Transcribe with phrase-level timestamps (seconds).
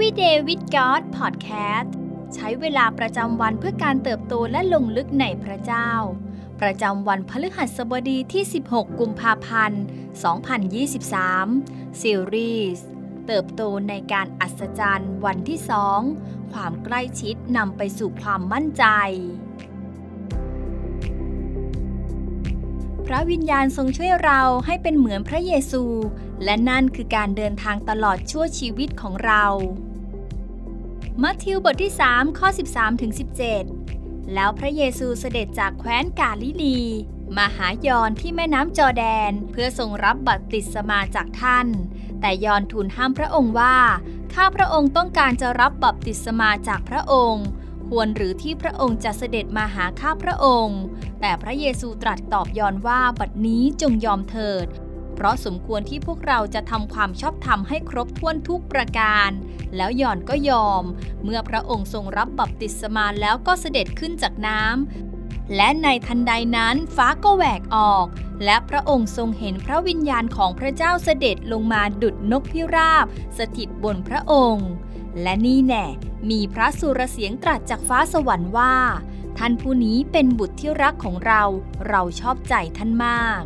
[0.00, 1.90] Everyday with God Podcast
[2.34, 5.90] ใช้เวลาประจำวันเพื่อการเติบโตและลงลึกในพระเจ้า
[6.60, 9.82] ประจำวันพฤหัสบดีที่ 16 กุมภาพันธ์
[11.16, 12.84] 2023 ซีรีส์
[13.26, 15.60] เติบโตในการอัศจรรย์วันที่
[16.06, 18.84] 2ความใกล้ชิดนำไปสู่ความมั่นใจ
[23.06, 25.84] พระวิญญาณทรงช่วยเราให้เป็นเหมือนพระเยซู
[26.44, 29.44] และนั่นคือการเดินทางตลอดชั่วชีวิตของเรา
[31.24, 33.12] มัทธิวบทที่ 3 ข้อ 13ถึง
[33.70, 36.80] 17 แล้วพระเยซูเสด็จจากแคว้นกาลิลี
[37.36, 41.66] มาหายอนที่แม่น้ำจอแดนเพื่อทรงรับบัพติศมาจากท่าน
[42.20, 43.76] แต่ยอนทูลห้ามพระองค์ว่า
[44.34, 47.46] ข้าพระองค์ต้องการจะรับบัพติศมาจากพระองค์
[47.88, 50.80] ควรหรือที่พระองค์จะเสด็จมาหาข้าพระองค์
[51.20, 54.66] แต่พระเยซูตรัสตอบยอนว่าบัดนี้จงยอมเถิด
[55.20, 59.30] เพราะสมควรที่พวกเราจะทำความชอบธรรมให้ครบถ้วนทุกประการ
[59.76, 60.84] แล้วหย่อนก็ยอม
[61.24, 68.06] เมื่อพระองค์ทรงรับบัพติศมาแล้วก็เสด็จขึ้นจากน้ำและในทันใดนั้นฟ้าก็แหวกออก
[68.44, 73.06] และพระองค์ทรงเห็นพระวิญญาณของพระเจ้าเสด็จลงมาดุดนกพิราบ
[73.38, 74.70] สถิตบนพระองค์
[75.22, 75.86] และนี่แน่
[76.30, 78.74] มีพระสุรเสียงตรัสจากฟ้าสวรรค์ว่า
[79.38, 81.42] ท่านผู้นี้เป็นบุตรที่รักของเรา
[81.88, 83.42] เราชอบใจท่านมาก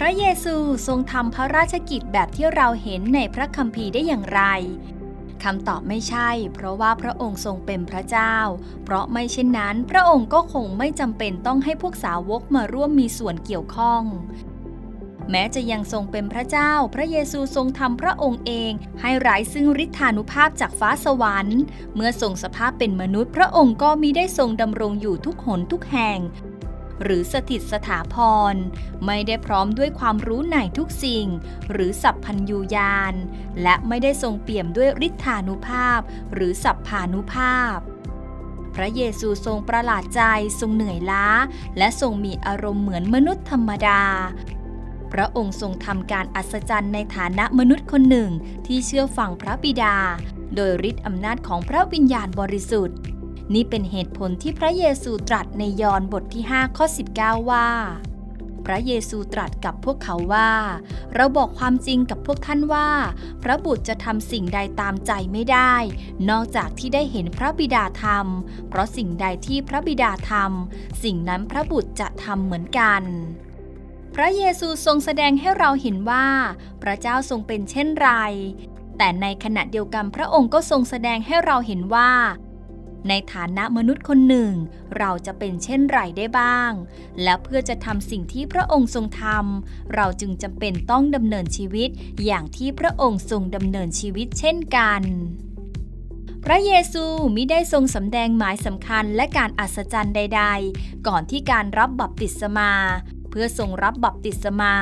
[0.00, 0.54] พระเยซู
[0.86, 4.42] ทรงทำพระราชกิจแบบที่เราเห็นในพระคัมภีร์ได้อย่างไร
[5.42, 8.36] คำตอบไม่ใช่ เพราะว่าพระองค์ทรงเป็นพระเจ้า
[8.84, 14.02] เพราะไม่เช่นนั้น พระองค์ก็คงไม่จำเป็นต้องให้พวกสาวกมาร่วมมีส่วนเกี่ยวข้อง
[15.30, 21.60] แม้จะยังทรงเป็นพระเจ้า พระเยซูทรงทำพระองค์เอง ให้ร้ซึ่งฤทธานุภาพจากฟ้าสวรรค์
[21.94, 26.18] เมื่อทรงสภาพเป็นมนุษย์ พระองค์ก็มิได้ทรงดำรงอยู่ทุกหนทุกแห่ง
[27.02, 28.16] หรือสถิตสถาพ
[28.52, 28.54] ร
[29.06, 31.26] ไม่ได้พร้อมด้วยความรู้ในทุกสิ่ง
[31.70, 33.14] หรือสัพพัญญูญาณ
[33.62, 36.00] และไม่ได้ทรงเปี่ยมด้วยฤทธานุภาพ
[36.32, 37.76] หรือสัพพานุภาพ
[38.74, 40.22] พระเยซูทรงประหลาดใจ
[40.60, 41.26] ทรงเหนื่อยล้า
[41.78, 44.02] และทรงมีอารมณ์เหมือนมนุษย์ธรรมดา
[45.12, 48.30] พระองค์ทรงทำการอัศจรรย์ในฐานะมนุษย์คนหนึ่ง
[48.66, 49.96] ที่เชื่อฟังพระบิดา
[50.54, 52.96] โดยฤทธิอำนาจของพระวิญญาณบริสุทธิ์
[53.54, 56.86] นี่เป็นเหตุผลที่พระเยซูตรัสในยอห์นบทที่ 5 ข้อ
[57.18, 57.68] 19 ว่า
[58.66, 60.50] พระเยซูตรัสกับพวกเขาว่า
[61.14, 62.88] เราบอกความจริงกับพวกท่านว่า
[63.42, 65.74] พระบุตรจะทำสิ่งใดตามใจไม่ได้
[66.30, 73.02] นอกจากที่ได้เห็นพระบิดาทำเพราะสิ่งใดที่พระบิดาทำสิ่งนั้นพระบุตรจะทำเหมือนกัน
[74.14, 76.26] พระเยซูทรงแสดงให้เราเห็นว่า
[76.82, 78.10] พระเจ้าทรงเป็นเช่นไร
[78.98, 82.10] แต่ในขณะเดียวกันพระองค์ก็ทรงแสดงให้เราเห็นว่า
[83.08, 84.52] ในฐานะมนุษย์คนหนึ่ง
[84.98, 86.72] เราจะเป็นเช่นไรได้บ้าง
[87.22, 91.90] และเพื่อจะทำสิ่งที่พระองค์ทรงทำเราจึงจำเป็นต้องดำเนินชีวิต
[92.24, 95.02] อย่างที่พระองค์ทรงดำเนินชีวิตเช่นกัน
[96.44, 97.04] พระเยซู
[97.34, 100.42] มิได้ทรงสำแดงหมายสำคัญและการอัศจรรย์ใด
[100.74, 102.72] ๆ ก่อนที่การรับบัพติศมา
[103.38, 104.74] พื่อทรงรับบัพติศมา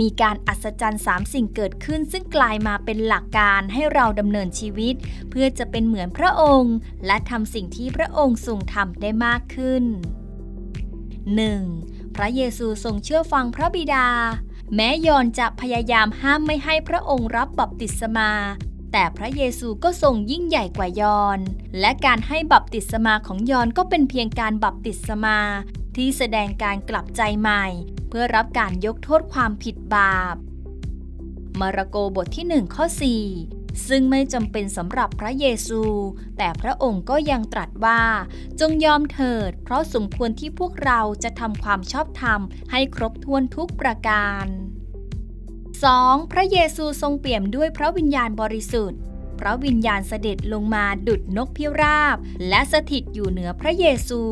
[0.00, 4.94] มีการอัศจรรย์สามสิ่งเกิดขึ้น ซึ่งกลายมาเป็นหลักการให้เราดำเนินชีวิต
[5.30, 6.76] เพื่อจะเป็นเหมือนพระองค์
[7.06, 9.84] และทำสิ่งที่พระองค์ทรงทำได้มากขึ้น
[11.40, 12.16] 1.
[12.16, 14.08] พระเยซูทรงเชื่อฟังพระบิดา
[14.74, 18.30] แม้ยอนจะพยายามห้ามไม่ให้พระองค์รับบัพติศมา
[18.92, 21.38] แต่พระเยซูก็ทรงยิ่งใหญ่กว่ายอน
[21.80, 25.38] และการให้บัพติศมาของยอนก็เป็นเพียงการบัพติศมา
[26.02, 27.64] ที่แสดงการกลับใจใหม่
[28.08, 30.36] เพื่อรับการยกโทษความผิดบาป
[31.60, 32.84] มาระโกบทที่ 1 ข้อ
[33.36, 35.82] 4 ซึ่งไม่จำเป็นสำหรับพระเยซู
[36.38, 38.02] แต่พระองค์ก็ยังตรัสว่า
[38.60, 44.46] จงยอมเถิด เพราะสมควรที่พวกเราจะทำความชอบธรรมให้ครบถ้วนทุกประการ
[45.58, 46.32] 2.
[46.32, 49.00] พระเยซูทรงเปี่ยมด้วยพระวิญญาณบริสุทธิ์
[49.40, 52.16] พระวิญญาณเสด็จลงมาดุดนกพิราบ
[52.48, 54.22] และสถิตอยู่เหนือพระเยซู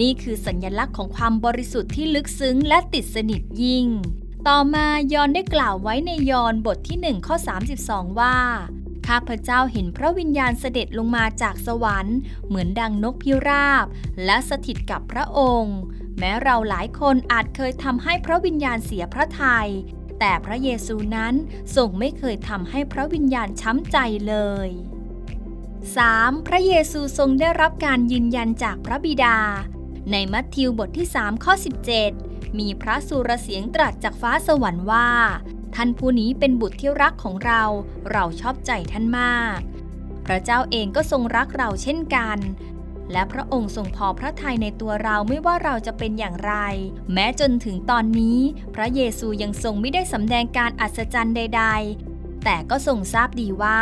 [0.00, 3.86] นี่คือสัญลักษณ์ของความบริสุทธิ์ที่ลึกซึ้งและติดสนิทยิ่ง
[4.48, 7.36] ต่อมายอนได้กล่าวไว้ในยอนบทที่1ข้อ
[7.76, 8.36] 32 ว่า
[9.06, 13.86] ข้าพเจ้าเห็นพระวิญญาณเสด็จลงมาจากสวรรค์ เหมือนดังนกพิราบ
[14.24, 15.78] และสถิตกับพระองค์
[16.18, 19.70] แม้เราหลายคนอาจเคยทำให้พระวิญญาณเสียพระทยัย
[20.18, 21.34] แต่พระเยซูนั้น
[21.76, 23.98] ทรงไม่เคยทำให้พระวิญญาณช้ำใจ
[24.28, 24.36] เล
[24.66, 24.68] ย
[25.58, 26.46] 3.
[26.46, 29.38] พระเยซูทรงได้รับการยืนยันจากพระบิดา
[30.12, 31.54] ในมัทธิวบทที่ 3 ข้อ
[32.04, 35.08] 17 มีพระสุรเสียงตรัสจากฟ้าสวรรค์ว่า
[35.74, 37.62] ท่านผู้นี้เป็นบุตรที่รักของเรา
[38.10, 39.58] เราชอบใจท่านมาก
[40.26, 42.38] พระเจ้าเองก็ทรงรักเราเช่นกัน
[43.12, 46.54] และพระองค์ทรงพอพระทัยในตัวเราไม่ว่าเราจะเป็นอย่างไร
[47.12, 48.38] แม้จนถึงตอนนี้
[48.74, 51.64] พระเยซูยังทรงไม่ได้สำแดงการอัศจรรย์ใด
[52.04, 53.80] ๆแต่ก็ทรงทราบดีว่า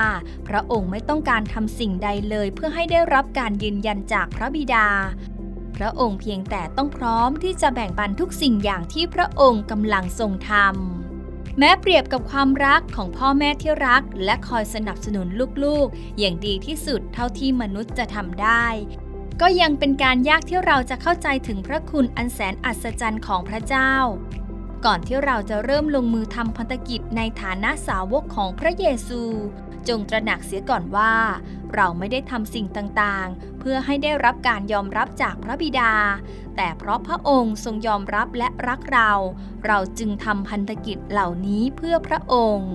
[0.49, 4.89] พระองค์ไม่ต้องการทำสิ่งใดเลยเพื่อให้ได้รับการยืนยันจากพระบิดา
[5.77, 15.27] พระองค์เพียงแต่ต้องพร้อมที่จะแบ่งปันทุกสิ่งอย่างที่พระองค์กำลังทรงทำแม้เปรียบกับความรักของพ่อแม่ที่รัก และคอยสนับสนุน
[15.65, 18.67] ลูกๆ อย่างดีที่สุดเท่าที่มนุษย์จะทำได้
[19.41, 23.93] ก็ยังเป็นการยากที่เราจะเข้าใจถึงพระคุณอันแสนอัศจรรย์ของพระเจ้า
[24.85, 29.23] ก่อนที่เราจะเริ่มลงมือทำพันธกิจในฐานะสาวกของพระเยซู
[29.89, 31.15] จงตระหนักเสียก่อนว่า
[31.75, 35.93] เราไม่ได้ทำสิ่งต่างๆ เพื่อให้ได้รับการยอมรับจากพระบิดา
[36.57, 39.13] แต่เพราะพระองค์ทรงยอมรับและรักเรา
[39.67, 42.75] เราจึงทำพันธกิจเหล่านี้เพื่อพระองค์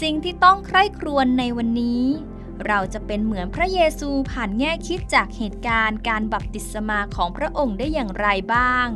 [0.00, 2.04] สิ่งที่ต้องใคร่ครวญในวันนี้
[2.66, 8.88] เราจะเป็นเหมือนพระเยซูผ่านแง่คิดจากเหตุการณ์การบัพติศมาของพระองค์ได้อย่างไรบ้าง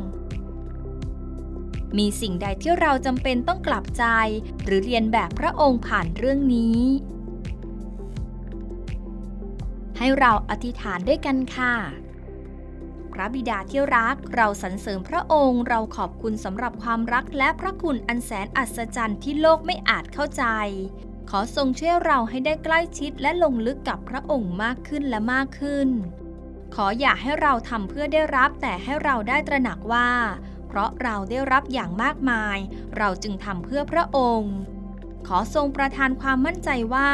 [1.97, 4.05] มีสิ่งใดที่เราจำเป็นต้องกลับใจ
[4.65, 6.81] หรือเรียนแบบพระองค์ผ่านเรื่องนี้
[9.97, 11.73] ให้เราอธิษฐานด้วยกันค่ะ
[13.13, 20.43] พระบิดาที่รักเราสรรเสริญพระองค์ เราขอบคุณสำหรับความรักและพระคุณอันแสนอัศจรรย์ที่โลกไม่อาจเข้าใจ
[21.29, 25.89] ขอทรงช่วยเราให้ได้ใกล้ชิดและลงลึกกับพระองค์มากขึ้นและมากขึ้น
[26.75, 30.09] ขออย่าให้เราทำเพื่อได้รับแต่ให้เราได้ตระหนักว่า
[30.67, 32.57] เพราะเราได้รับอย่างมากมาย
[32.97, 34.55] เราจึงทำเพื่อพระองค์
[35.27, 37.11] ขอทรงประทานความมั่นใจว่า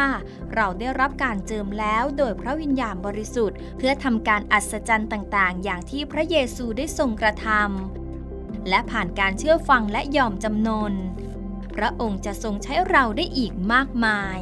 [0.56, 10.94] เราได้รับการเจิมแล้วโดยพระวิญญาณบริสุทธิ์ เพื่อทำการอัศจรรย์ต่างๆ อย่างที่พระเยซูได้ทรงกระทำและผ่านการเชื่อฟังและยอมจำนน
[11.76, 14.40] พระองค์จะทรงใช้เราได้อีกมากมาย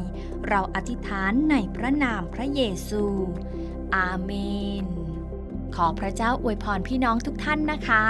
[0.48, 3.04] เราอธิษฐานในพระนามพระเยซู
[3.96, 4.32] อาเม
[4.84, 4.86] น
[5.76, 8.06] ขอพระเจ้าอวยพรพี่น้องทุกท่านนะคะ